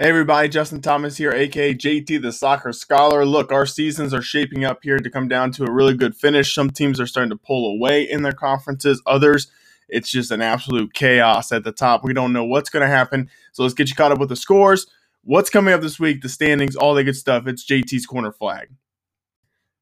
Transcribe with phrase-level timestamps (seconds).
[0.00, 3.26] Hey everybody, Justin Thomas here, aka JT the Soccer Scholar.
[3.26, 6.54] Look, our seasons are shaping up here to come down to a really good finish.
[6.54, 9.52] Some teams are starting to pull away in their conferences, others,
[9.90, 12.02] it's just an absolute chaos at the top.
[12.02, 13.28] We don't know what's going to happen.
[13.52, 14.86] So let's get you caught up with the scores.
[15.22, 17.46] What's coming up this week, the standings, all the good stuff.
[17.46, 18.70] It's JT's corner flag.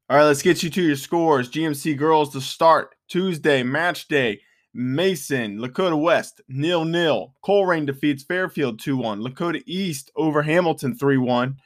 [0.09, 1.49] All right, let's get you to your scores.
[1.49, 4.41] GMC girls to start Tuesday, match day.
[4.79, 7.35] Mason, Lakota West, nil nil.
[7.43, 9.19] Colerain defeats Fairfield 2 1.
[9.19, 11.57] Lakota East over Hamilton 3 1.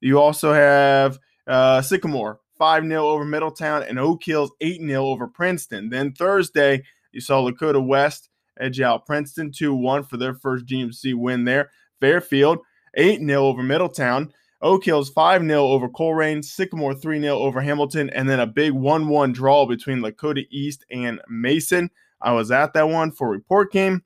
[0.00, 5.28] You also have uh, Sycamore 5 0 over Middletown and Oak Hills 8 0 over
[5.28, 5.90] Princeton.
[5.90, 11.14] Then Thursday, you saw Lakota West edge out Princeton 2 1 for their first GMC
[11.14, 11.70] win there.
[12.00, 12.60] Fairfield
[12.94, 14.32] 8 0 over Middletown.
[14.62, 18.72] Oak Hills 5 0 over Colerain, Sycamore 3 0 over Hamilton, and then a big
[18.72, 21.90] 1 1 draw between Lakota East and Mason.
[22.22, 24.02] I was at that one for report game.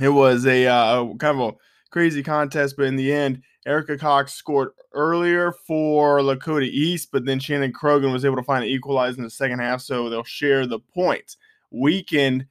[0.00, 1.56] It was a uh, kind of a
[1.90, 7.40] crazy contest, but in the end, Erica Cox scored earlier for Lakota East, but then
[7.40, 10.66] Shannon Krogan was able to find an equalizer in the second half, so they'll share
[10.66, 11.36] the points.
[11.70, 12.46] Weekend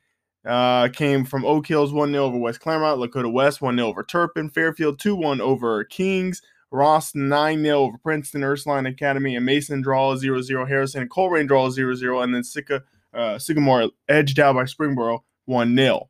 [0.45, 4.04] uh, came from Oak Hills 1 0 over West Clermont, Lakota West 1 0 over
[4.04, 9.82] Turpin, Fairfield 2 1 over Kings, Ross 9 0 over Princeton, Ursuline Academy, and Mason
[9.82, 12.84] draw 0 0, Harrison, Colerain draw 0 0, and then Sika
[13.16, 16.09] uh, Sycamore edged out by Springboro 1 0.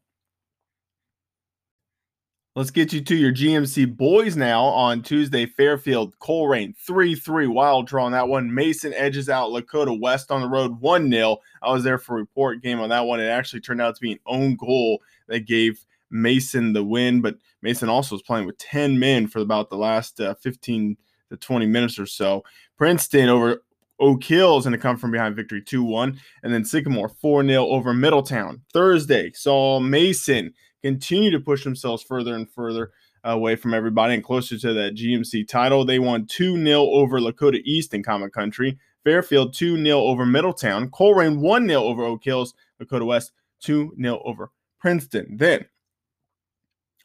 [2.56, 5.46] Let's get you to your GMC boys now on Tuesday.
[5.46, 8.54] Fairfield, Colerain 3 3 wild draw on that one.
[8.54, 11.38] Mason edges out Lakota West on the road 1 0.
[11.62, 13.20] I was there for report game on that one.
[13.20, 17.36] It actually turned out to be an own goal that gave Mason the win, but
[17.62, 20.96] Mason also was playing with 10 men for about the last uh, 15
[21.32, 22.42] to 20 minutes or so.
[22.78, 23.64] Princeton over
[24.00, 26.20] Oak Hills and a come from behind victory 2 1.
[26.44, 28.62] And then Sycamore 4 0 over Middletown.
[28.74, 32.92] Thursday saw Mason continue to push themselves further and further
[33.24, 35.84] away from everybody and closer to that GMC title.
[35.84, 38.78] They won 2 0 over Lakota East in Comet Country.
[39.04, 40.90] Fairfield 2 0 over Middletown.
[40.90, 42.54] Colerain 1 0 over Oak Hills.
[42.82, 43.32] Lakota West
[43.62, 45.38] 2 0 over Princeton.
[45.38, 45.66] Then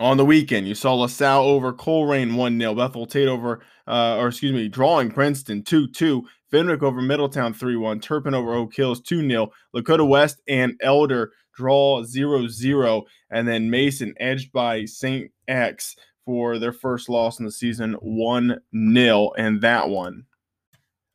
[0.00, 2.75] on the weekend, you saw LaSalle over Colerain 1 0.
[2.75, 6.27] Bethel Tate over, uh, or excuse me, drawing Princeton 2 2.
[6.50, 8.00] Fenwick over Middletown 3 1.
[8.00, 9.53] Turpin over Oak Hills 2 0.
[9.77, 13.05] Lakota West and Elder draw 0 0.
[13.31, 15.31] And then Mason edged by St.
[15.47, 15.94] X
[16.25, 18.59] for their first loss in the season 1
[18.94, 19.31] 0.
[19.37, 20.25] And that one.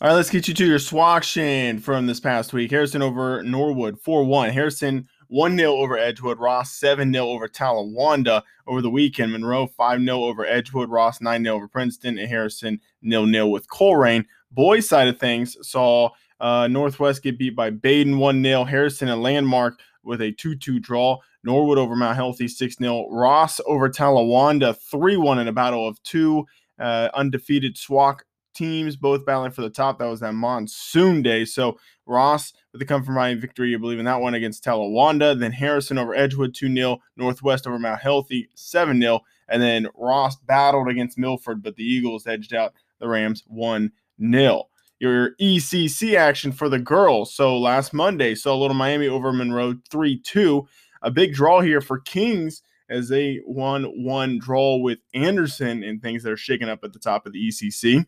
[0.01, 2.69] All right, let's get you to your SWAC action from this past week.
[2.69, 4.51] Harrison over Norwood 4 1.
[4.51, 9.33] Harrison 1 0 over Edgewood, Ross 7 0 over Talawanda over the weekend.
[9.33, 13.67] Monroe 5 0 over Edgewood, Ross 9 0 over Princeton, and Harrison 0 0 with
[13.67, 14.23] Colerain.
[14.51, 16.09] Boys side of things saw
[16.39, 20.79] uh, Northwest get beat by Badin 1 0, Harrison and Landmark with a 2 2
[20.79, 21.17] draw.
[21.43, 23.09] Norwood over Mount Healthy 6 0.
[23.11, 26.45] Ross over Talawanda 3 1 in a battle of two
[26.79, 28.19] uh, undefeated SWAC
[28.55, 29.99] teams, both battling for the top.
[29.99, 31.45] That was that monsoon day.
[31.45, 35.39] So Ross with the come from behind victory, I believe, in that one against Talawanda.
[35.39, 36.99] Then Harrison over Edgewood 2 0.
[37.17, 39.19] Northwest over Mount Healthy 7 0.
[39.47, 43.91] And then Ross battled against Milford, but the Eagles edged out the Rams 1
[44.31, 44.63] 0.
[44.99, 47.33] Your ECC action for the girls.
[47.33, 50.67] So last Monday, saw Little Miami over Monroe 3 2.
[51.01, 56.23] A big draw here for Kings as they won one draw with Anderson and things
[56.23, 58.05] that are shaking up at the top of the ECC.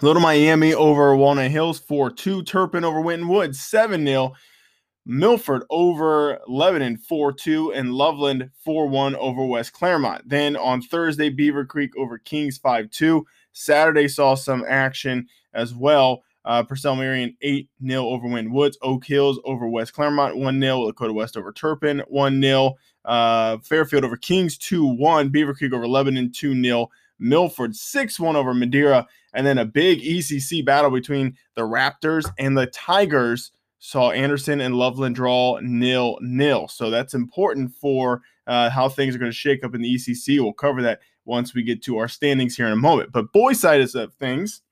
[0.00, 2.42] Little Miami over Walnut Hills 4 2.
[2.44, 4.32] Turpin over Winton Woods 7 0.
[5.04, 7.72] Milford over Lebanon 4 2.
[7.74, 10.28] And Loveland 4 1 over West Clermont.
[10.28, 13.24] Then on Thursday, Beavercreek over Kings 5 2.
[13.52, 16.22] Saturday saw some action as well.
[16.44, 18.78] Uh, Purcell Marian 8 0 over Winton Woods.
[18.82, 20.90] Oak Hills over West Clermont 1 0.
[20.90, 22.74] Lakota West over Turpin 1 0.
[23.04, 25.30] Uh, Fairfield over Kings 2 1.
[25.30, 26.88] Beavercreek over Lebanon 2 0.
[27.18, 29.06] Milford 6 1 over Madeira.
[29.34, 34.76] And then a big ECC battle between the Raptors and the Tigers saw Anderson and
[34.76, 36.68] Loveland draw nil nil.
[36.68, 40.40] So that's important for uh, how things are going to shake up in the ECC.
[40.40, 43.12] We'll cover that once we get to our standings here in a moment.
[43.12, 44.62] But boys' side of things,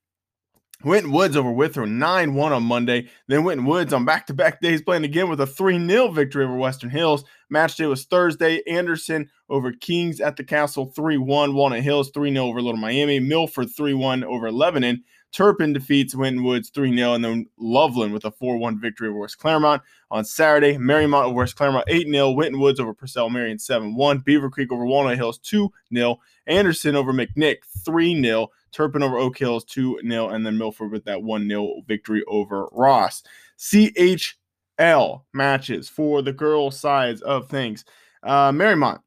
[0.82, 3.08] Winton Woods over Withrow 9 1 on Monday.
[3.28, 6.44] Then Winton Woods on back to back days playing again with a 3 0 victory
[6.44, 7.24] over Western Hills.
[7.50, 8.62] Match day was Thursday.
[8.66, 11.54] Anderson over Kings at the Castle 3 1.
[11.54, 13.20] Walnut Hills 3 0 over Little Miami.
[13.20, 15.04] Milford 3 1 over Lebanon.
[15.32, 17.12] Turpin defeats Winton Woods 3 0.
[17.12, 19.82] And then Loveland with a 4 1 victory over West Clermont.
[20.10, 22.30] On Saturday, Mariemont over West Clermont 8 0.
[22.30, 24.20] Winton Woods over Purcell Marian 7 1.
[24.22, 26.18] Beavercreek over Walnut Hills 2 0.
[26.46, 28.48] Anderson over McNick 3 0.
[28.72, 32.66] Turpin over Oak Hills 2 0, and then Milford with that 1 0 victory over
[32.72, 33.22] Ross.
[33.58, 37.84] CHL matches for the girls' sides of things.
[38.22, 39.00] Uh, Mariemont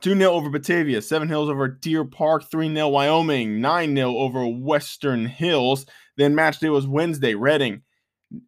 [0.00, 4.46] 2 0 over Batavia, 7 Hills over Deer Park, 3 0 Wyoming, 9 0 over
[4.46, 5.86] Western Hills.
[6.16, 7.82] Then match day was Wednesday, Reading,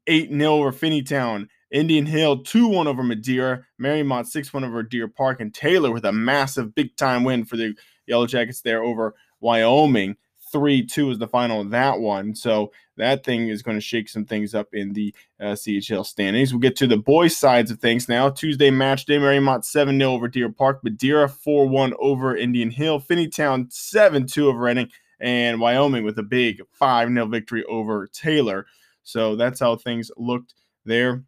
[0.07, 5.09] 8 0 over Finneytown, Indian Hill 2 1 over Madeira, Mariemont 6 1 over Deer
[5.09, 7.75] Park, and Taylor with a massive big time win for the
[8.07, 10.17] Yellow Jackets there over Wyoming.
[10.53, 12.35] 3 2 is the final of that one.
[12.35, 16.53] So that thing is going to shake some things up in the uh, CHL standings.
[16.53, 18.31] We'll get to the boys' sides of things now.
[18.31, 23.01] Tuesday match day, Mariemont 7 0 over Deer Park, Madeira 4 1 over Indian Hill,
[23.01, 24.91] Finneytown 7 2 over Reading,
[25.21, 28.67] and Wyoming with a big 5 0 victory over Taylor.
[29.03, 30.55] So that's how things looked
[30.85, 31.25] there.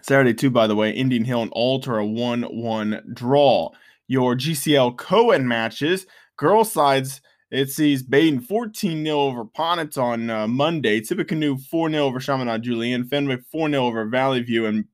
[0.00, 3.70] Saturday, too, by the way, Indian Hill and Alter a 1 1 draw.
[4.08, 6.06] Your GCL co-ed matches,
[6.42, 7.20] girl sides
[7.52, 11.02] it sees Badin 14 0 over Ponitz on uh, Monday.
[11.02, 14.66] Tippecanoe 4 0 over Chaminade Julienne, Fenwick 4 0 over Valley View.
[14.66, 14.86] And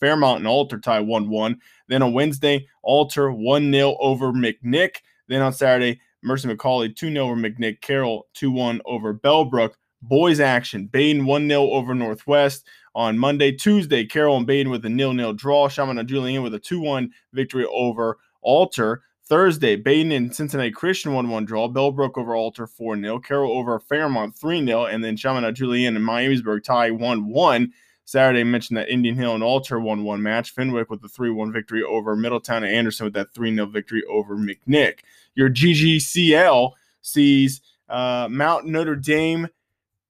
[0.00, 1.60] Fairmont and Alter tie 1 1.
[1.88, 4.96] Then on Wednesday, Alter 1 0 over McNick.
[5.28, 7.82] Then on Saturday, Mercy McAuley 2 0 over McNick.
[7.82, 9.74] Carroll 2 1 over Bellbrook.
[10.00, 10.88] Boys action.
[10.90, 12.66] Badin 1 0 over Northwest.
[12.94, 15.68] On Monday, Tuesday, Carroll and Badin with a nil nil draw.
[15.68, 19.02] Chaminade Julienne with a 2 1 victory over Alter.
[19.28, 21.68] Thursday, Badin and Cincinnati Christian 1 1 draw.
[21.68, 23.18] Bellbrook over Alter 4 0.
[23.18, 24.84] Carroll over Fairmont 3 0.
[24.84, 27.72] And then Chaminade Julienne and Miamisburg tie 1 1.
[28.04, 30.52] Saturday, mentioned that Indian Hill and Alter 1 1 match.
[30.52, 34.04] Fenwick with a 3 1 victory over Middletown and Anderson with that 3 0 victory
[34.08, 35.00] over McNick.
[35.34, 36.70] Your GGCL
[37.02, 39.48] sees uh, Mount Notre Dame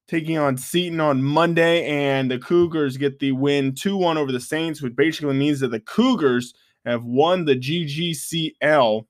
[0.09, 4.41] taking on Seton on Monday, and the Cougars get the win 2 1 over the
[4.41, 6.53] Saints, which basically means that the Cougars
[6.87, 9.07] have won the GGCL.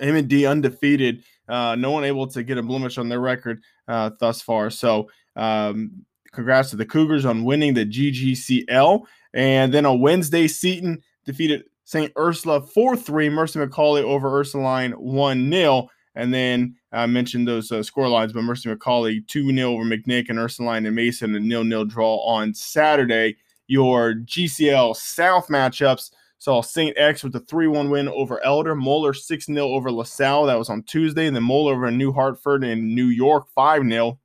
[0.00, 1.22] M&D undefeated.
[1.48, 4.70] Uh, no one able to get a blemish on their record uh, thus far.
[4.70, 9.02] So, um, congrats to the Cougars on winning the GGCL.
[9.34, 12.12] And then on Wednesday, Seton defeated St.
[12.16, 13.28] Ursula 4 3.
[13.30, 15.88] Mercy McAuley over Ursuline 1 0.
[16.14, 20.28] And then I mentioned those uh, score lines, but Mercy McAuley 2 0 over McNick
[20.28, 23.36] and Ursuline and Mason, a nil nil draw on Saturday.
[23.66, 26.96] Your GCL South matchups Saw St.
[26.96, 28.74] X with a 3 1 win over Elder.
[28.74, 30.46] Moeller 6 0 over LaSalle.
[30.46, 31.26] That was on Tuesday.
[31.26, 34.18] And then Moeller over New Hartford and New York 5 0.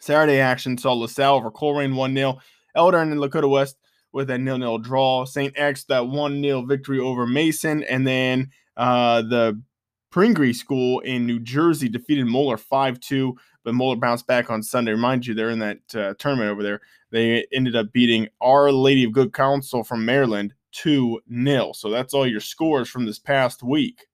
[0.00, 2.38] Saturday action saw LaSalle over Colerain 1 0.
[2.74, 3.78] Elder and Lakota West
[4.12, 5.24] with a nil nil draw.
[5.24, 5.54] St.
[5.56, 7.82] X that 1 0 victory over Mason.
[7.84, 9.58] And then uh, the
[10.12, 13.34] Pingry School in New Jersey defeated Moeller 5 2,
[13.64, 14.92] but Moeller bounced back on Sunday.
[14.92, 16.82] Remind you, they're in that uh, tournament over there.
[17.10, 21.72] They ended up beating Our Lady of Good Counsel from Maryland 2 0.
[21.72, 24.06] So that's all your scores from this past week.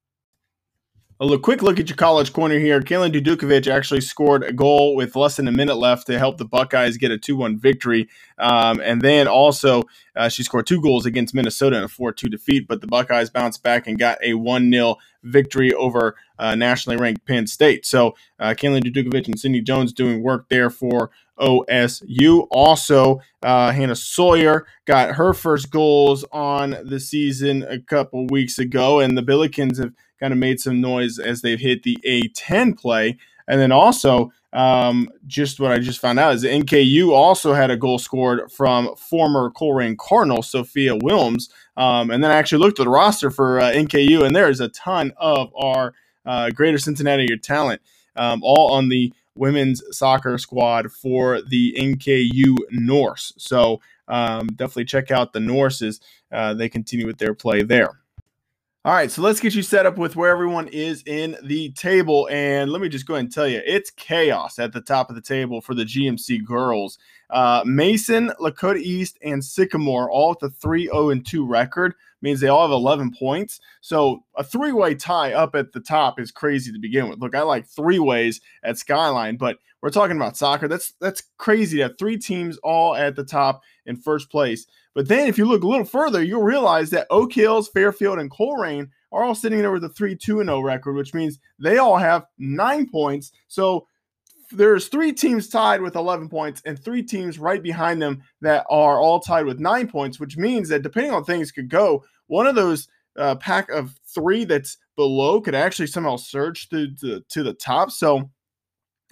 [1.22, 2.80] A quick look at your college corner here.
[2.80, 6.46] Kaylin Dudukovic actually scored a goal with less than a minute left to help the
[6.46, 8.08] Buckeyes get a 2 1 victory.
[8.38, 9.82] Um, and then also,
[10.16, 13.28] uh, she scored two goals against Minnesota in a 4 2 defeat, but the Buckeyes
[13.28, 17.84] bounced back and got a 1 0 victory over uh, nationally ranked Penn State.
[17.84, 21.10] So, uh, Kaylin Dudukovic and Cindy Jones doing work there for
[21.40, 22.46] OSU.
[22.50, 29.00] Also, uh, Hannah Sawyer got her first goals on the season a couple weeks ago,
[29.00, 33.16] and the Billikens have kind of made some noise as they've hit the A10 play.
[33.48, 37.76] And then also, um, just what I just found out is NKU also had a
[37.76, 41.50] goal scored from former Colerain Cardinal Sophia Wilms.
[41.76, 44.60] Um, and then I actually looked at the roster for uh, NKU, and there is
[44.60, 45.94] a ton of our
[46.26, 47.80] uh, Greater Cincinnati talent,
[48.16, 53.32] um, all on the women's soccer squad for the NKU Norse.
[53.38, 56.00] So um, definitely check out the Norses.
[56.30, 58.00] Uh, they continue with their play there.
[58.82, 62.28] All right, so let's get you set up with where everyone is in the table.
[62.30, 65.16] And let me just go ahead and tell you, it's chaos at the top of
[65.16, 66.98] the table for the GMC girls.
[67.28, 72.48] Uh, Mason, Lakota East, and Sycamore all with a 3 0 2 record means they
[72.48, 73.60] all have 11 points.
[73.80, 77.20] So a three way tie up at the top is crazy to begin with.
[77.20, 80.68] Look, I like three ways at Skyline, but we're talking about soccer.
[80.68, 84.66] That's that's crazy to have three teams all at the top in first place.
[84.94, 88.30] But then if you look a little further, you'll realize that Oak Hills, Fairfield, and
[88.30, 91.96] Colerain are all sitting there with a 3 2 0 record, which means they all
[91.96, 93.32] have nine points.
[93.48, 93.86] So
[94.52, 99.00] there's three teams tied with 11 points and three teams right behind them that are
[99.00, 102.54] all tied with nine points, which means that depending on things could go, one of
[102.54, 102.88] those
[103.18, 107.90] uh, pack of three that's below could actually somehow surge to, to, to the top.
[107.90, 108.30] So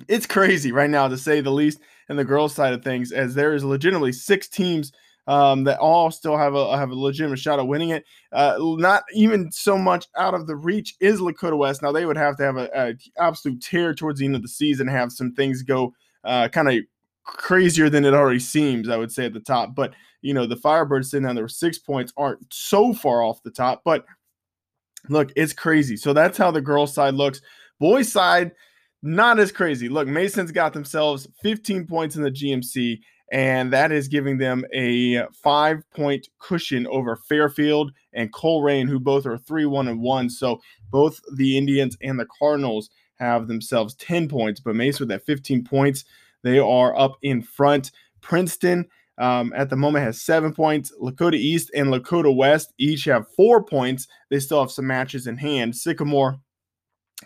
[0.07, 3.35] it's crazy right now, to say the least, in the girls' side of things, as
[3.35, 4.93] there is legitimately six teams
[5.29, 8.05] um, that all still have a have a legitimate shot of winning it.
[8.33, 11.83] Uh, not even so much out of the reach is Lakota West.
[11.83, 14.49] Now they would have to have a, a absolute tear towards the end of the
[14.49, 15.95] season, have some things go
[16.25, 16.75] uh, kind of
[17.25, 18.89] crazier than it already seems.
[18.89, 21.79] I would say at the top, but you know the Firebirds sitting down there six
[21.79, 24.05] points aren't so far off the top, but
[25.09, 25.97] Look, it's crazy.
[25.97, 27.41] So that's how the girls' side looks.
[27.79, 28.53] Boys' side,
[29.03, 29.89] not as crazy.
[29.89, 35.25] Look, Mason's got themselves 15 points in the GMC, and that is giving them a
[35.33, 40.31] five point cushion over Fairfield and Colerain, who both are 3 1 and 1.
[40.31, 45.27] So both the Indians and the Cardinals have themselves 10 points, but Mason with that
[45.27, 46.05] 15 points,
[46.43, 47.91] they are up in front.
[48.21, 48.87] Princeton
[49.19, 50.93] um, at the moment has seven points.
[51.03, 54.07] Lakota East and Lakota West each have four points.
[54.31, 55.77] They still have some matches in hand.
[55.77, 56.39] Sycamore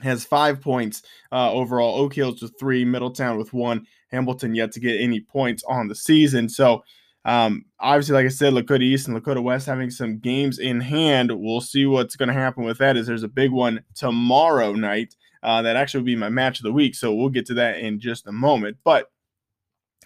[0.01, 1.97] has five points uh, overall.
[1.97, 5.95] Oak Hills with three, Middletown with one, Hamilton yet to get any points on the
[5.95, 6.49] season.
[6.49, 6.83] So,
[7.25, 11.31] um, obviously, like I said, Lakota East and Lakota West having some games in hand.
[11.33, 12.97] We'll see what's going to happen with that.
[12.97, 16.65] Is there's a big one tomorrow night uh, that actually will be my match of
[16.65, 16.95] the week.
[16.95, 18.79] So we'll get to that in just a moment.
[18.83, 19.11] But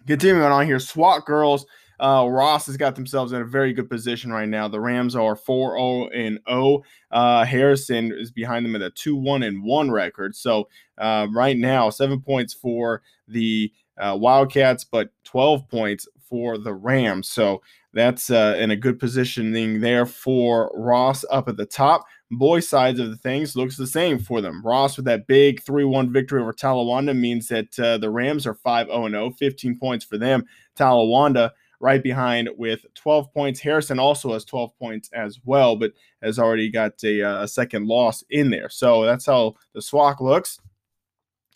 [0.07, 1.64] continuing on here, SWAC girls
[1.99, 4.69] uh, Ross has got themselves in a very good position right now.
[4.69, 6.83] The Rams are 4 0 and 0.
[7.11, 10.35] Uh, Harrison is behind them at a 2 1 and 1 record.
[10.37, 16.75] So, uh, right now, seven points for the uh, Wildcats, but 12 points for the
[16.75, 17.29] Rams.
[17.29, 17.62] So,
[17.97, 22.05] that's uh, in a good positioning there for Ross up at the top.
[22.31, 24.61] Boy sides of the things looks the same for them.
[24.62, 28.53] Ross with that big 3 1 victory over Talawanda means that uh, the Rams are
[28.53, 30.45] 5 0 0, 15 points for them.
[30.79, 33.61] Talawanda right behind with 12 points.
[33.61, 35.92] Harrison also has 12 points as well, but
[36.23, 38.68] has already got a, uh, a second loss in there.
[38.68, 40.61] So that's how the SWAC looks.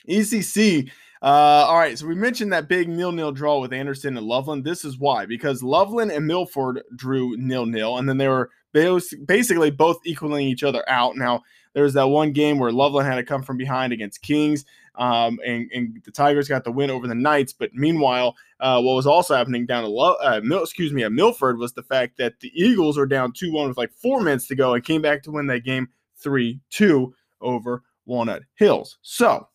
[0.08, 0.90] ECC.
[1.22, 4.64] Uh, all right, so we mentioned that big nil-nil draw with Anderson and Loveland.
[4.64, 9.98] This is why, because Loveland and Milford drew nil-nil, and then they were basically both
[10.04, 11.16] equaling each other out.
[11.16, 14.64] Now, there was that one game where Loveland had to come from behind against Kings,
[14.96, 17.52] um, and, and, the Tigers got the win over the Knights.
[17.52, 21.12] But meanwhile, uh, what was also happening down at Lo- uh, Mil- excuse me at
[21.12, 24.48] Milford was the fact that the Eagles were down two one with like four minutes
[24.48, 28.98] to go and came back to win that game three two over Walnut Hills.
[29.02, 29.48] So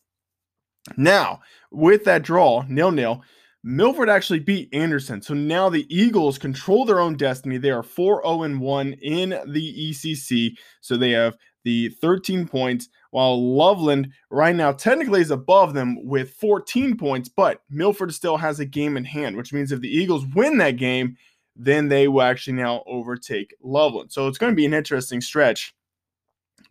[0.96, 3.22] now with that draw nil nil.
[3.68, 5.20] Milford actually beat Anderson.
[5.20, 7.58] So now the Eagles control their own destiny.
[7.58, 10.52] They are 4 0 1 in the ECC.
[10.80, 16.30] So they have the 13 points, while Loveland right now technically is above them with
[16.34, 20.24] 14 points, but Milford still has a game in hand, which means if the Eagles
[20.36, 21.16] win that game,
[21.56, 24.12] then they will actually now overtake Loveland.
[24.12, 25.74] So it's going to be an interesting stretch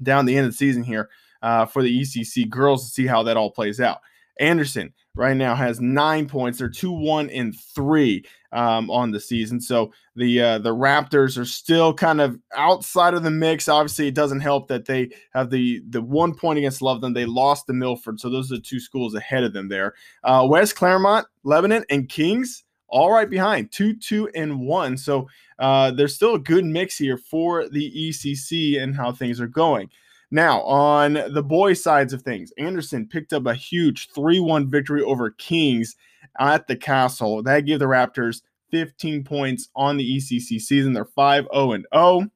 [0.01, 1.09] down the end of the season here
[1.41, 3.99] uh, for the ECC girls to see how that all plays out.
[4.39, 6.59] Anderson right now has nine points.
[6.59, 9.61] They're two, one, and three um, on the season.
[9.61, 13.67] So the uh, the Raptors are still kind of outside of the mix.
[13.67, 17.15] Obviously, it doesn't help that they have the the one point against Loveland.
[17.15, 19.93] They lost to Milford, so those are the two schools ahead of them there.
[20.23, 24.97] Uh, West Clermont, Lebanon, and Kings all right behind two, two, and one.
[24.97, 25.27] So
[25.59, 29.89] uh, there's still a good mix here for the ECC and how things are going.
[30.31, 35.01] Now, on the boys' sides of things, Anderson picked up a huge 3 1 victory
[35.01, 35.95] over Kings
[36.39, 37.43] at the Castle.
[37.43, 38.41] That gave the Raptors
[38.71, 40.93] 15 points on the ECC season.
[40.93, 42.27] They're 5 0 and 0.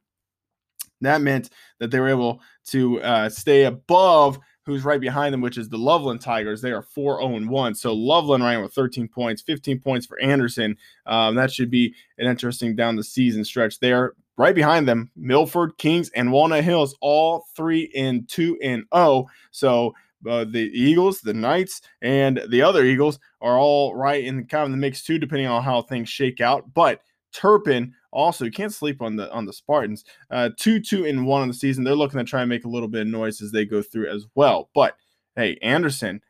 [1.02, 5.58] That meant that they were able to uh, stay above who's right behind them, which
[5.58, 6.62] is the Loveland Tigers.
[6.62, 7.76] They are 4 0 1.
[7.76, 10.78] So Loveland ran with 13 points, 15 points for Anderson.
[11.06, 14.14] Um, that should be an interesting down the season stretch there.
[14.40, 19.28] Right behind them, Milford, Kings, and Walnut Hills, all three in two and oh.
[19.52, 19.94] So
[20.26, 24.72] uh, the Eagles, the Knights, and the other Eagles are all right in kind of
[24.72, 26.74] the mix too, depending on how things shake out.
[26.74, 27.02] But
[27.34, 30.06] Turpin also you can't sleep on the on the Spartans.
[30.32, 31.84] Uh, two, two, and one on the season.
[31.84, 34.10] They're looking to try and make a little bit of noise as they go through
[34.10, 34.70] as well.
[34.74, 34.96] But
[35.36, 36.22] hey, Anderson,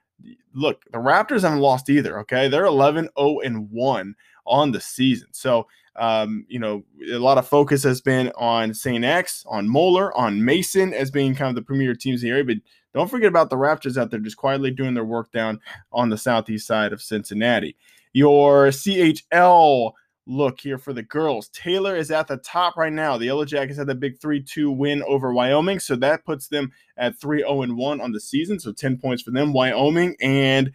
[0.55, 2.19] look, the Raptors haven't lost either.
[2.21, 4.15] Okay, they're 11, 0, and one
[4.47, 5.27] on the season.
[5.31, 5.67] So
[5.99, 9.03] um, you know, a lot of focus has been on St.
[9.03, 12.45] X, on Moeller, on Mason as being kind of the premier teams in the area.
[12.45, 12.57] But
[12.93, 15.59] don't forget about the Raptors out there just quietly doing their work down
[15.91, 17.75] on the southeast side of Cincinnati.
[18.13, 19.91] Your CHL
[20.25, 21.49] look here for the girls.
[21.49, 23.17] Taylor is at the top right now.
[23.17, 25.79] The Yellow Jackets had that big 3 2 win over Wyoming.
[25.79, 28.59] So that puts them at 3 0 1 on the season.
[28.59, 29.53] So 10 points for them.
[29.53, 30.71] Wyoming and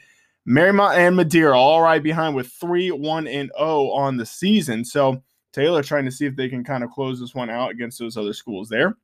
[0.49, 4.85] Mariemont and Madeira all right behind with 3 1 and 0 on the season.
[4.85, 5.23] So
[5.53, 8.17] Taylor trying to see if they can kind of close this one out against those
[8.17, 8.97] other schools there.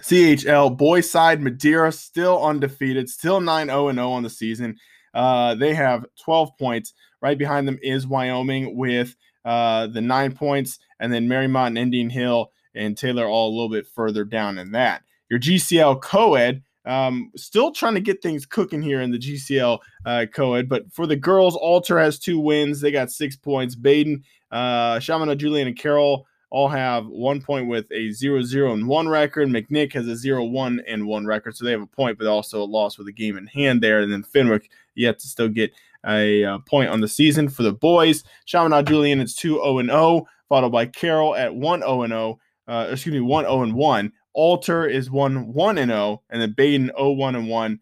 [0.00, 4.76] CHL boys side Madeira still undefeated, still 9 0 0 on the season.
[5.14, 6.94] Uh, they have 12 points.
[7.20, 12.10] Right behind them is Wyoming with uh, the nine points, and then Mariemont and Indian
[12.10, 15.02] Hill and Taylor all a little bit further down in that.
[15.28, 20.26] Your GCL co-ed um, still trying to get things cooking here in the GCL uh,
[20.32, 22.80] co-ed, but for the girls, Alter has two wins.
[22.80, 23.76] They got six points.
[23.76, 28.88] Badin, uh, Chaminade, Julienne, and Carroll all have one point with a 0 0 and
[28.88, 29.48] 1 record.
[29.48, 32.62] McNick has a 0 1 and 1 record, so they have a point, but also
[32.62, 34.00] a loss with a game in hand there.
[34.00, 35.72] And then Fenwick yet to still get
[36.06, 38.24] a uh, point on the season for the boys.
[38.46, 42.38] Chaminade Julienne is 2 0 0, followed by Carroll at 1 0 0.
[42.66, 44.12] Uh, excuse me, 1 0 1.
[44.38, 47.80] Alter is 1 1 and 0, and then Badin 0 1 1.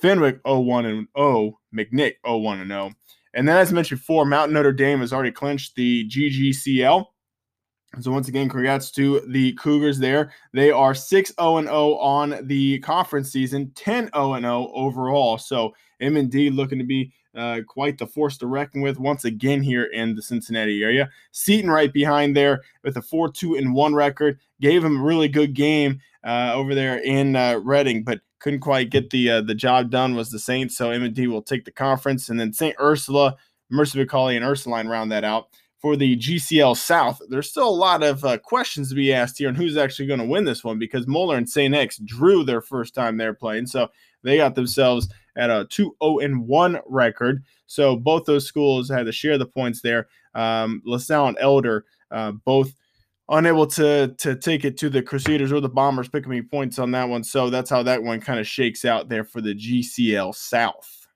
[0.00, 1.58] Fenwick 0 1 0.
[1.76, 2.92] McNick 0 1 0.
[3.34, 7.04] And then, as mentioned before, Mountain Notre Dame has already clinched the GGCL.
[8.00, 10.32] So once again, congrats to the Cougars there.
[10.52, 15.38] They are 6 0 0 on the conference season, 10 0 0 overall.
[15.38, 19.84] So M&D looking to be uh, quite the force to reckon with once again here
[19.84, 21.08] in the Cincinnati area.
[21.32, 24.38] Seton right behind there with a 4 2 and 1 record.
[24.60, 28.90] Gave him a really good game uh, over there in uh, Reading, but couldn't quite
[28.90, 30.76] get the uh, the job done was the Saints.
[30.76, 32.28] So M&D will take the conference.
[32.28, 32.76] And then St.
[32.78, 33.36] Ursula,
[33.70, 35.48] Mercy McAuley, and Ursuline round that out
[35.78, 39.48] for the GCL South, there's still a lot of uh, questions to be asked here
[39.48, 41.74] on who's actually going to win this one because Moeller and St.
[41.74, 43.66] X drew their first time they're playing.
[43.66, 43.88] So
[44.24, 47.44] they got themselves at a 2 0 1 record.
[47.66, 50.08] So both those schools had to share the points there.
[50.34, 52.74] Um, LaSalle and Elder uh, both
[53.28, 56.90] unable to to take it to the Crusaders or the Bombers picking me points on
[56.90, 57.22] that one.
[57.22, 61.06] So that's how that one kind of shakes out there for the GCL South.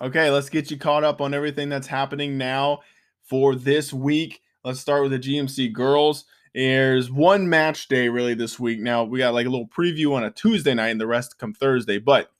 [0.00, 2.80] Okay, let's get you caught up on everything that's happening now
[3.30, 4.42] for this week.
[4.64, 6.24] Let's start with the GMC girls.
[6.52, 8.80] There's one match day really this week.
[8.80, 11.54] Now we got like a little preview on a Tuesday night, and the rest come
[11.54, 11.98] Thursday.
[11.98, 12.30] But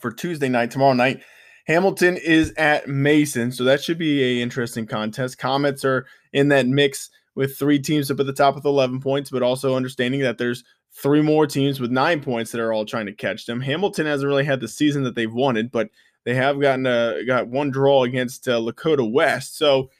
[0.00, 1.22] for Tuesday night, tomorrow night,
[1.68, 5.38] Hamilton is at Mason, so that should be a interesting contest.
[5.38, 9.30] Comets are in that mix with three teams up at the top with 11 points,
[9.30, 13.06] but also understanding that there's three more teams with nine points that are all trying
[13.06, 13.60] to catch them.
[13.60, 15.88] Hamilton hasn't really had the season that they've wanted, but
[16.24, 19.56] they have gotten a got one draw against uh, Lakota West.
[19.56, 19.90] So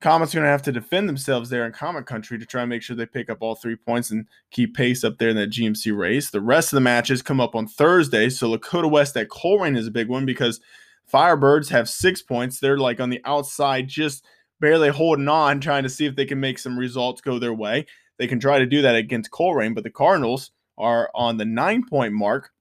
[0.00, 2.82] Comets going to have to defend themselves there in Comet Country to try and make
[2.82, 5.96] sure they pick up all three points and keep pace up there in that GMC
[5.96, 6.30] race.
[6.30, 8.30] The rest of the matches come up on Thursday.
[8.30, 10.58] So Lakota West at Colerain is a big one because
[11.12, 12.58] Firebirds have six points.
[12.58, 14.24] They're like on the outside, just
[14.58, 17.84] barely holding on, trying to see if they can make some results go their way.
[18.18, 21.84] They can try to do that against Colerain, but the Cardinals are on the nine
[21.86, 22.52] point mark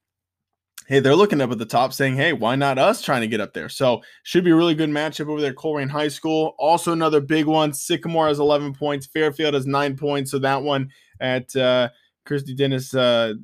[0.90, 3.40] hey, they're looking up at the top saying, hey, why not us trying to get
[3.40, 3.70] up there?
[3.70, 6.56] So should be a really good matchup over there Colerain High School.
[6.58, 7.74] Also another big one.
[7.74, 9.06] Sycamore has 11 points.
[9.06, 10.32] Fairfield has nine points.
[10.32, 11.90] So that one at uh,
[12.26, 13.36] Christy Dennis uh,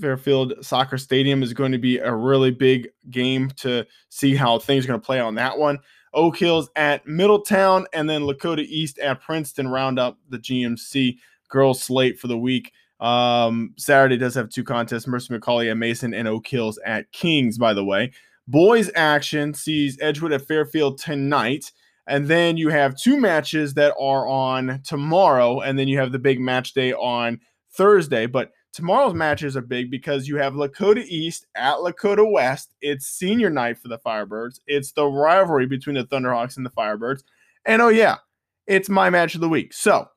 [0.00, 4.86] Fairfield Soccer Stadium is going to be a really big game to see how things
[4.86, 5.78] are going to play on that one.
[6.14, 11.18] Oak Hills at Middletown, and then Lakota East at Princeton round up the GMC
[11.50, 12.72] girls slate for the week.
[13.00, 17.58] Um, Saturday does have two contests Mercy McAuley at Mason and Oak Hills at Kings,
[17.58, 18.12] by the way.
[18.48, 21.70] Boys action sees Edgewood at Fairfield tonight.
[22.06, 25.60] And then you have two matches that are on tomorrow.
[25.60, 28.24] And then you have the big match day on Thursday.
[28.24, 32.72] But tomorrow's matches are big because you have Lakota East at Lakota West.
[32.80, 34.60] It's senior night for the Firebirds.
[34.66, 37.24] It's the rivalry between the Thunderhawks and the Firebirds.
[37.66, 38.16] And oh, yeah,
[38.66, 39.74] it's my match of the week.
[39.74, 40.08] So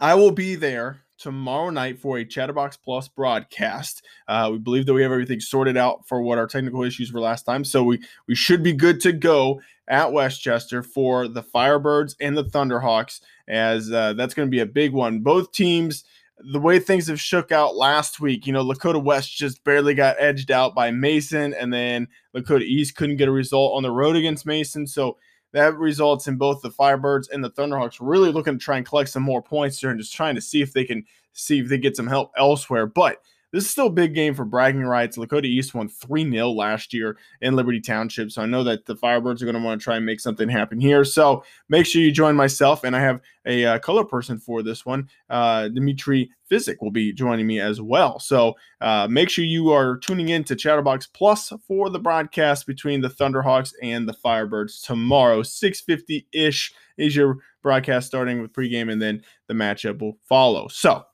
[0.00, 4.04] I will be there tomorrow night for a Chatterbox Plus broadcast.
[4.26, 7.20] Uh, we believe that we have everything sorted out for what our technical issues were
[7.20, 12.14] last time, so we we should be good to go at Westchester for the Firebirds
[12.20, 15.20] and the Thunderhawks, as uh, that's going to be a big one.
[15.20, 16.04] Both teams.
[16.52, 20.14] The way things have shook out last week, you know, Lakota West just barely got
[20.20, 24.14] edged out by Mason, and then Lakota East couldn't get a result on the road
[24.14, 24.86] against Mason.
[24.86, 25.16] So
[25.52, 29.10] that results in both the Firebirds and the Thunderhawks really looking to try and collect
[29.10, 31.78] some more points here and just trying to see if they can see if they
[31.78, 32.86] get some help elsewhere.
[32.86, 35.16] But this is still a big game for bragging rights.
[35.16, 38.30] Lakota East won 3 0 last year in Liberty Township.
[38.30, 40.48] So I know that the Firebirds are going to want to try and make something
[40.48, 41.04] happen here.
[41.04, 42.84] So make sure you join myself.
[42.84, 45.08] And I have a uh, color person for this one.
[45.30, 48.18] Uh, Dimitri Physic will be joining me as well.
[48.20, 53.00] So uh, make sure you are tuning in to Chatterbox Plus for the broadcast between
[53.00, 55.42] the Thunderhawks and the Firebirds tomorrow.
[55.42, 60.68] 650 ish is your broadcast starting with pregame, and then the matchup will follow.
[60.68, 61.04] So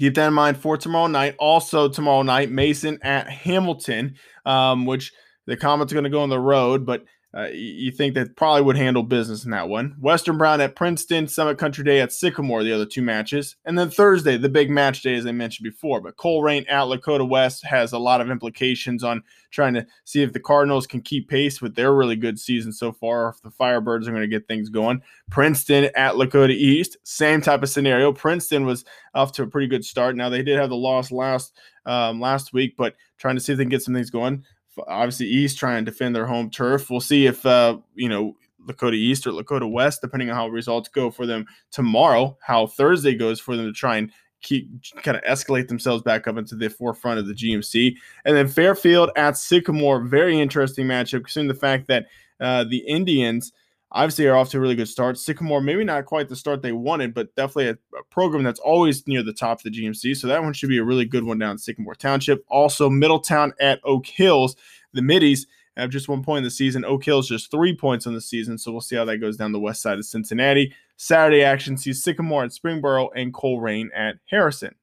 [0.00, 1.36] keep that in mind for tomorrow night.
[1.38, 5.12] Also, tomorrow night, Mason at Hamilton, um, which
[5.46, 8.62] the Comets are going to go on the road, but uh, you think that probably
[8.62, 9.94] would handle business in that one.
[10.00, 13.54] Western Brown at Princeton, Summit Country Day at Sycamore, the other two matches.
[13.64, 16.00] And then Thursday, the big match day, as I mentioned before.
[16.00, 20.32] But Colerain at Lakota West has a lot of implications on trying to see if
[20.32, 24.08] the Cardinals can keep pace with their really good season so far, if the Firebirds
[24.08, 25.00] are going to get things going.
[25.30, 28.12] Princeton at Lakota East, same type of scenario.
[28.12, 30.16] Princeton was off to a pretty good start.
[30.16, 31.52] Now, they did have the loss last
[31.86, 34.44] um, last week, but trying to see if they can get some things going
[34.88, 36.90] obviously East trying to defend their home turf.
[36.90, 40.88] We'll see if uh, you know Lakota East or Lakota West, depending on how results
[40.88, 44.10] go for them tomorrow, how Thursday goes for them to try and
[44.42, 44.68] keep
[45.02, 47.94] kind of escalate themselves back up into the forefront of the GMC.
[48.24, 52.06] And then Fairfield at Sycamore, very interesting matchup, considering the fact that
[52.40, 53.52] uh, the Indians
[53.92, 55.18] obviously are off to a really good start.
[55.18, 59.06] Sycamore, maybe not quite the start they wanted, but definitely a, a, program that's always
[59.06, 60.16] near the top of the GMC.
[60.16, 62.44] So that one should be a really good one down in Sycamore Township.
[62.48, 64.56] Also, Middletown at Oak Hills,
[64.92, 66.84] the middies have just one point in the season.
[66.84, 68.58] Oak Hills just three points on the season.
[68.58, 70.74] So we'll see how that goes down the west side of Cincinnati.
[70.96, 74.74] Saturday action sees Sycamore at Springboro and Colerain at Harrison.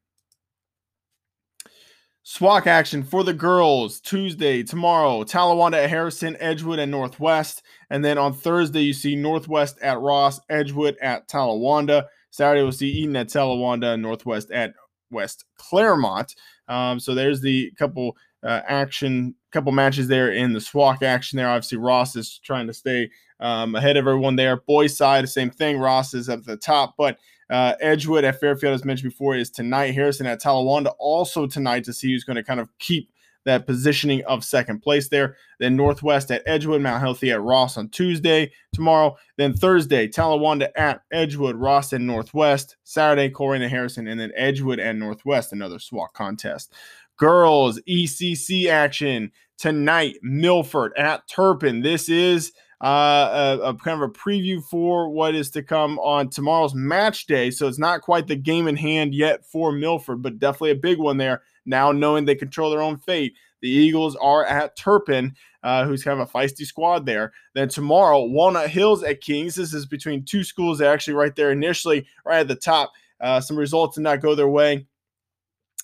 [2.28, 7.64] SWAC action for the girls Tuesday, tomorrow, Talawanda at Harrison, Edgewood, and Northwest.
[7.90, 12.04] And then on Thursday, you see Northwest at Ross, Edgewood at Talawanda.
[12.32, 14.74] Saturday, we'll see Eden at Talawanda, Northwest at
[15.10, 16.36] West Clermont.
[16.68, 21.48] Um, so there's the couple uh, action, couple matches there in the SWAC action there.
[21.48, 23.10] Obviously, Ross is trying to stay
[23.40, 24.58] um, ahead of everyone there.
[24.58, 25.78] Boys side, same thing.
[25.78, 27.18] Ross is at the top, but
[27.50, 29.94] uh, Edgewood at Fairfield, as mentioned before, is tonight.
[29.94, 33.10] Harrison at Talawanda also tonight to see who's going to kind of keep
[33.46, 35.38] that positioning of second place there.
[35.60, 39.16] Then Northwest at Edgewood, Mount Healthy at Ross on Tuesday, tomorrow.
[39.38, 42.76] Then Thursday, Talawanda at Edgewood, Ross and Northwest.
[42.84, 46.74] Saturday, Colerain and Harrison, and then Edgewood and Northwest, another SWAC contest.
[47.18, 51.82] Girls ECC action tonight, Milford at Turpin.
[51.82, 52.52] This is
[52.84, 57.26] uh, a, a, kind of a preview for what is to come on tomorrow's match
[57.26, 57.50] day.
[57.50, 61.00] So it's not quite the game in hand yet for Milford, but definitely a big
[61.00, 61.42] one there.
[61.66, 66.22] Now knowing they control their own fate, the Eagles are at Turpin, uh, who's kind
[66.22, 67.34] of a feisty squad there.
[67.56, 69.56] Then tomorrow, Walnut Hills at Kings.
[69.56, 72.92] This is between two schools that actually right there initially, right at the top.
[73.20, 74.86] Uh, some results did not go their way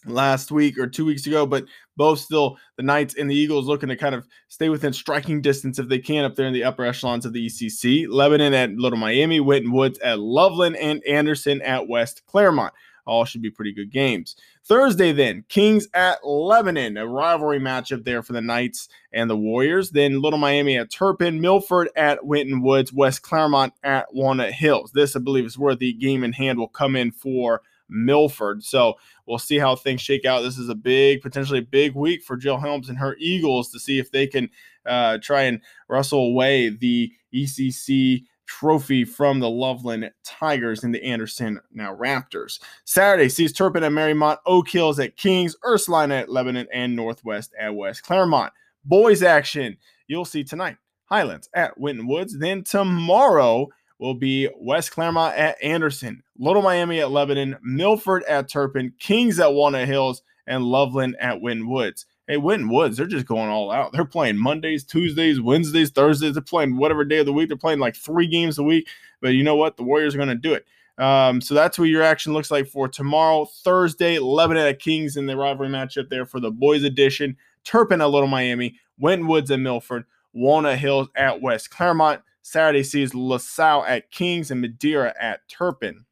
[0.06, 3.90] last week or two weeks ago, but both still the Knights and the Eagles looking
[3.90, 6.86] to kind of stay within striking distance if they can up there in the upper
[6.86, 8.08] echelons of the ECC.
[8.10, 12.74] Lebanon at Little Miami, Winton Woods at Loveland, and Anderson at West Clermont.
[13.06, 14.36] All should be pretty good games.
[14.66, 19.92] Thursday, then, Kings at Lebanon, a rivalry matchup there for the Knights and the Warriors.
[19.92, 24.92] Then Little Miami at Turpin, Milford at Winton Woods, West Clermont at Walnut Hills.
[24.94, 27.62] This, I believe, is where the game in hand will come in for
[27.94, 28.64] Milford.
[28.64, 30.42] So we'll see how things shake out.
[30.42, 34.00] This is a big, potentially big week for Jill Helms and her Eagles to see
[34.00, 34.50] if they can
[34.86, 41.60] uh, try and wrestle away the ECC trophy from the Loveland Tigers and the Anderson
[41.72, 42.60] now Raptors.
[42.84, 47.74] Saturday sees Turpin at Mariemont, Oak Hills at Kings, Ursuline at Lebanon, and Northwest at
[47.74, 48.52] West Clermont.
[48.86, 49.78] Boys action
[50.08, 50.78] you'll see tonight.
[51.06, 52.38] Highlands at Winton Woods.
[52.38, 58.94] Then tomorrow, will be West Clermont at Anderson, Little Miami at Lebanon, Milford at Turpin,
[59.00, 62.06] Kings at Walnut Hills, and Loveland at Winton Woods.
[62.28, 63.92] Hey, Winton Woods, they're just going all out.
[63.92, 66.34] They're playing Mondays, Tuesdays, Wednesdays, Thursdays.
[66.34, 67.50] They're playing whatever day of the week.
[67.50, 68.88] They're playing like three games a week.
[69.22, 69.76] But you know what?
[69.76, 70.66] The Warriors are going to do it.
[70.98, 75.26] Um, so that's what your action looks like for tomorrow, Thursday, Lebanon at Kings in
[75.26, 77.36] the rivalry matchup there for the boys edition.
[77.64, 82.22] Turpin at Little Miami, Winton Woods at Milford, Walnut Hills at West Clermont.
[82.44, 86.06] Saturday sees LaSalle at Kings and Madeira at Turpin.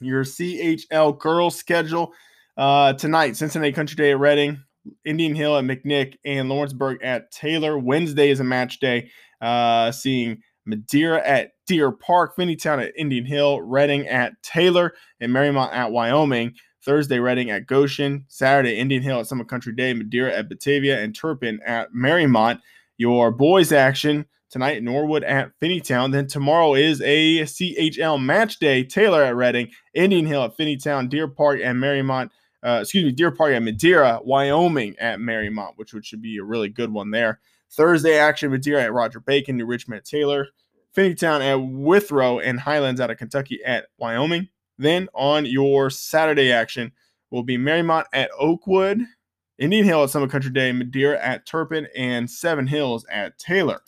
[0.00, 2.12] Your CHL girls schedule
[2.56, 4.62] uh, tonight: Cincinnati Country Day at Reading,
[5.04, 7.78] Indian Hill at McNick, and Lawrenceburg at Taylor.
[7.78, 13.62] Wednesday is a match day, uh, seeing Madeira at Deer Park, Finneytown at Indian Hill,
[13.62, 16.54] Reading at Taylor, and Mariemont at Wyoming.
[16.84, 18.24] Thursday, Reading at Goshen.
[18.28, 22.60] Saturday, Indian Hill at Summit Country Day, Madeira at Batavia, and Turpin at Mariemont.
[22.96, 26.12] Your boys action tonight, Norwood at Finneytown.
[26.12, 28.84] Then tomorrow is a CHL match day.
[28.84, 32.30] Taylor at Reading, Indian Hill at Finneytown, Deer Park and Mariemont.
[32.62, 36.44] Uh, excuse me, Deer Park at Madeira, Wyoming at Mariemont, which would should be a
[36.44, 37.40] really good one there.
[37.70, 40.48] Thursday action, Madeira at Roger Bacon, New Richmond at Taylor,
[40.94, 44.48] Finneytown at Withrow, and Highlands out of Kentucky at Wyoming.
[44.76, 46.92] Then on your Saturday action
[47.30, 49.00] will be Mariemont at Oakwood,
[49.58, 53.80] Indian Hill at Summit Country Day, Madeira at Turpin, and Seven Hills at Taylor.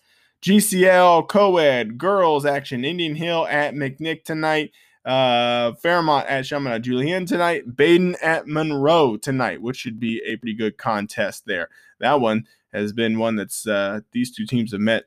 [0.43, 2.85] GCL co-ed girls action.
[2.85, 4.73] Indian Hill at McNick tonight.
[5.05, 7.77] Uh, Fairmont at Chaminade Julienne tonight.
[7.77, 11.69] Badin at Monroe tonight, which should be a pretty good contest there.
[12.01, 15.05] That one has been one that's uh, these two teams have met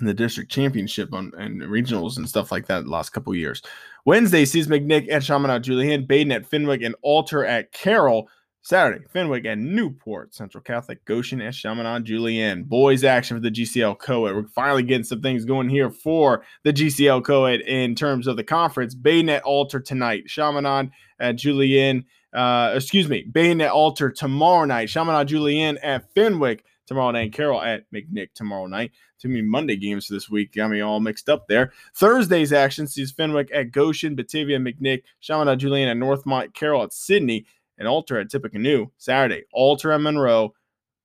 [0.00, 3.62] in the district championship on, and regionals and stuff like that the last couple years.
[4.04, 8.28] Wednesday sees McNick at Chaminade Julienne, Badin at Fenwick, and Alter at Carroll.
[8.66, 12.64] Saturday, Fenwick and Newport, Central Catholic, Goshen, and Chaminade Julienne.
[12.64, 14.34] Boys action for the GCL co-ed.
[14.34, 18.42] We're finally getting some things going here for the GCL co-ed in terms of the
[18.42, 18.92] conference.
[18.92, 22.06] Badin at Alter tonight, Chaminade at Julienne.
[22.34, 27.32] Uh, excuse me, Badin at Alter tomorrow night, Chaminade Julienne at Fenwick tomorrow night.
[27.32, 28.90] Carroll at McNick tomorrow night.
[29.18, 30.54] Too many Monday games this week.
[30.54, 31.72] Got me all mixed up there.
[31.94, 37.46] Thursday's action sees Fenwick at Goshen, Batavia, McNick, Chaminade Julienne at Northmont, Carroll at Sidney,
[37.78, 38.86] and Alter at Tippecanoe.
[38.98, 40.52] Saturday, Alter at Monroe,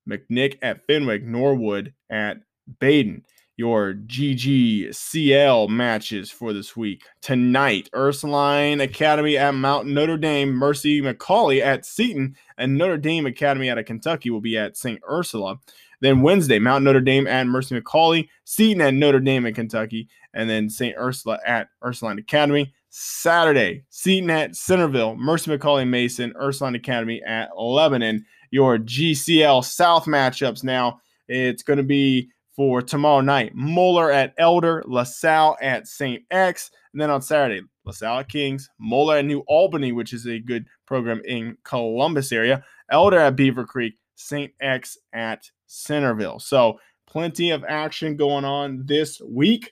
[0.09, 2.37] McNick at Fenwick, Norwood at
[2.79, 3.23] Badin.
[3.57, 7.03] your GGCL matches for this week.
[7.21, 13.69] Tonight, Ursuline Academy at Mount Notre Dame, Mercy McAuley at Seton, and Notre Dame Academy
[13.69, 14.99] out of Kentucky will be at St.
[15.07, 15.59] Ursula.
[15.99, 20.49] Then Wednesday, Mount Notre Dame at Mercy McAuley, Seton at Notre Dame in Kentucky, and
[20.49, 20.95] then St.
[20.97, 22.73] Ursula at Ursuline Academy.
[22.91, 28.25] Saturday, Seton at Centerville, Mercy McAuley Mason, Ursuline Academy at Lebanon.
[28.51, 30.99] Your GCL South matchups now.
[31.29, 33.55] It's going to be for tomorrow night.
[33.55, 36.21] Moeller at Elder, LaSalle at St.
[36.31, 36.69] X.
[36.91, 40.65] And then on Saturday, LaSalle at Kings, Moeller at New Albany, which is a good
[40.85, 44.51] program in Columbus area, Elder at Beavercreek, St.
[44.59, 46.39] X at Centerville.
[46.39, 46.77] So
[47.07, 49.71] plenty of action going on this week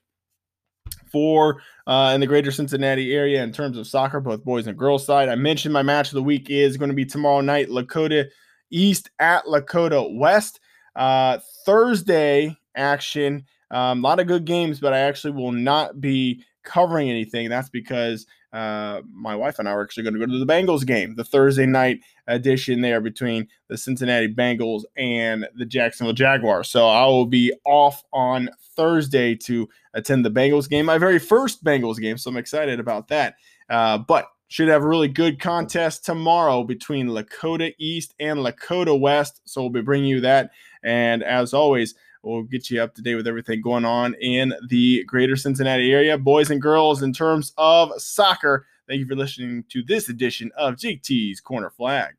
[1.11, 5.05] for uh, in the greater Cincinnati area in terms of soccer, both boys and girls
[5.05, 5.29] side.
[5.29, 8.29] I mentioned my match of the week is going to be tomorrow night, Lakota
[8.69, 10.59] East at Lakota West.
[10.95, 13.45] Uh, Thursday, action.
[13.71, 17.49] Um, a lot of good games, but I actually will not be covering anything.
[17.49, 20.85] That's because uh, my wife and I are actually going to go to the Bengals
[20.85, 26.69] game, the Thursday night edition there between the Cincinnati Bengals and the Jacksonville Jaguars.
[26.69, 31.63] So I will be off on Thursday to attend the Bengals game, my very first
[31.63, 32.17] Bengals game.
[32.17, 33.35] So I'm excited about that.
[33.69, 39.41] Uh, but should have a really good contest tomorrow between Lakota East and Lakota West.
[39.45, 40.51] So we'll be bringing you that.
[40.83, 45.03] And as always, We'll get you up to date with everything going on in the
[45.05, 48.65] greater Cincinnati area, boys and girls, in terms of soccer.
[48.87, 52.15] Thank you for listening to this edition of JT's Corner Flag.